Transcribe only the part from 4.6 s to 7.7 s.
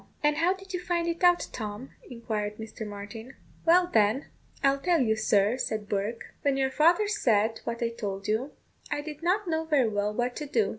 I'll tell you, sir," said Bourke. "When your father said